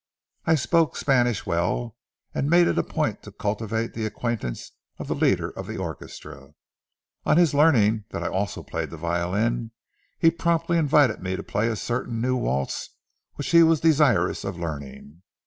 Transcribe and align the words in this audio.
I 0.45 0.55
spoke 0.55 0.95
Spanish 0.97 1.45
well, 1.45 1.95
and 2.33 2.49
made 2.49 2.67
it 2.67 2.79
a 2.79 2.81
point 2.81 3.21
to 3.21 3.31
cultivate 3.31 3.93
the 3.93 4.07
acquaintance 4.07 4.71
of 4.97 5.07
the 5.07 5.13
leader 5.13 5.51
of 5.51 5.67
the 5.67 5.77
orchestra. 5.77 6.55
On 7.23 7.37
his 7.37 7.53
learning 7.53 8.05
that 8.09 8.23
I 8.23 8.27
also 8.27 8.63
played 8.63 8.89
the 8.89 8.97
violin, 8.97 9.69
he 10.17 10.31
promptly 10.31 10.79
invited 10.79 11.21
me 11.21 11.35
to 11.35 11.43
play 11.43 11.67
a 11.67 11.75
certain 11.75 12.19
new 12.19 12.35
waltz 12.35 12.89
which 13.35 13.51
he 13.51 13.61
was 13.61 13.79
desirous 13.79 14.43
of 14.43 14.57
learning. 14.57 15.21